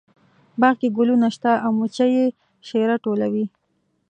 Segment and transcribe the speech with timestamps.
[0.59, 2.25] باغ کې ګلونه شته او مچۍ یې
[2.67, 3.45] شیره ټولوي